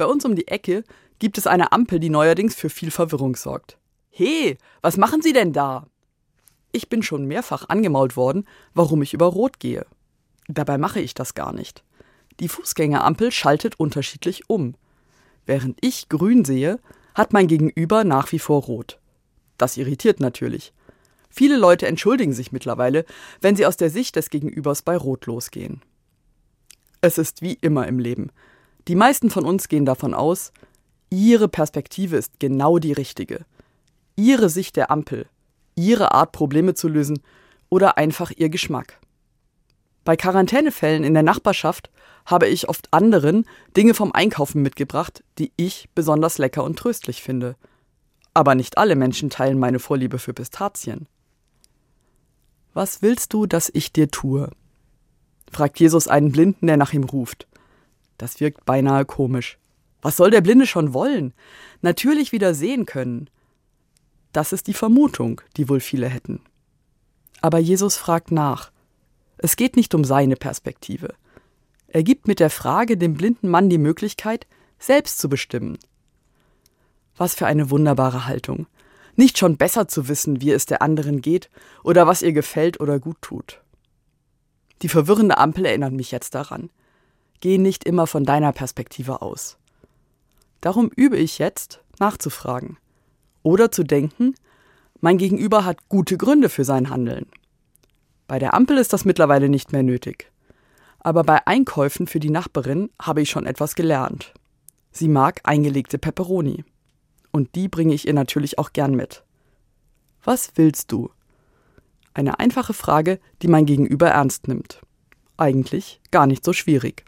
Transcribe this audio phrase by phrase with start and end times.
[0.00, 0.82] Bei uns um die Ecke
[1.18, 3.76] gibt es eine Ampel, die neuerdings für viel Verwirrung sorgt.
[4.08, 5.88] He, was machen Sie denn da?
[6.72, 9.84] Ich bin schon mehrfach angemault worden, warum ich über Rot gehe.
[10.48, 11.84] Dabei mache ich das gar nicht.
[12.40, 14.74] Die Fußgängerampel schaltet unterschiedlich um.
[15.44, 16.80] Während ich grün sehe,
[17.14, 18.98] hat mein Gegenüber nach wie vor rot.
[19.58, 20.72] Das irritiert natürlich.
[21.28, 23.04] Viele Leute entschuldigen sich mittlerweile,
[23.42, 25.82] wenn sie aus der Sicht des Gegenübers bei Rot losgehen.
[27.02, 28.30] Es ist wie immer im Leben.
[28.90, 30.50] Die meisten von uns gehen davon aus,
[31.10, 33.46] ihre Perspektive ist genau die richtige.
[34.16, 35.28] Ihre Sicht der Ampel,
[35.76, 37.22] ihre Art, Probleme zu lösen
[37.68, 38.98] oder einfach ihr Geschmack.
[40.04, 41.88] Bei Quarantänefällen in der Nachbarschaft
[42.26, 47.54] habe ich oft anderen Dinge vom Einkaufen mitgebracht, die ich besonders lecker und tröstlich finde.
[48.34, 51.06] Aber nicht alle Menschen teilen meine Vorliebe für Pistazien.
[52.74, 54.50] Was willst du, dass ich dir tue?
[55.52, 57.46] fragt Jesus einen Blinden, der nach ihm ruft.
[58.20, 59.56] Das wirkt beinahe komisch.
[60.02, 61.32] Was soll der Blinde schon wollen?
[61.80, 63.30] Natürlich wieder sehen können.
[64.32, 66.42] Das ist die Vermutung, die wohl viele hätten.
[67.40, 68.72] Aber Jesus fragt nach.
[69.38, 71.14] Es geht nicht um seine Perspektive.
[71.88, 74.46] Er gibt mit der Frage dem blinden Mann die Möglichkeit,
[74.78, 75.78] selbst zu bestimmen.
[77.16, 78.66] Was für eine wunderbare Haltung.
[79.16, 81.48] Nicht schon besser zu wissen, wie es der anderen geht
[81.84, 83.62] oder was ihr gefällt oder gut tut.
[84.82, 86.68] Die verwirrende Ampel erinnert mich jetzt daran.
[87.40, 89.56] Geh nicht immer von deiner Perspektive aus.
[90.60, 92.76] Darum übe ich jetzt, nachzufragen.
[93.42, 94.34] Oder zu denken,
[95.00, 97.26] mein Gegenüber hat gute Gründe für sein Handeln.
[98.26, 100.30] Bei der Ampel ist das mittlerweile nicht mehr nötig
[101.00, 104.34] aber bei Einkäufen für die Nachbarin habe ich schon etwas gelernt.
[104.92, 106.64] Sie mag eingelegte Peperoni.
[107.32, 109.24] Und die bringe ich ihr natürlich auch gern mit.
[110.22, 111.10] Was willst du?
[112.12, 114.80] Eine einfache Frage, die mein Gegenüber ernst nimmt.
[115.36, 117.04] Eigentlich gar nicht so schwierig.